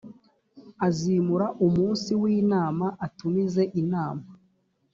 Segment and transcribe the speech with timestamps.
[0.87, 4.27] azimura umunsi w inama atumize inama